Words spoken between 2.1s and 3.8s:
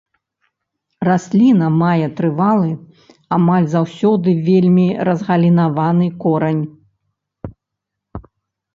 трывалы, амаль